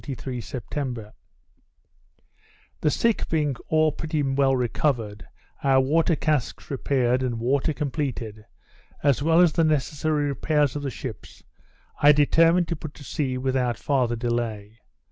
[0.01, 1.13] 1773 September
[2.81, 5.27] The sick being all pretty well recovered,
[5.63, 8.43] our water casks repaired, and water completed,
[9.03, 11.43] as well as the necessary repairs of the ships,
[12.01, 14.79] I determined to put to sea without farther delay.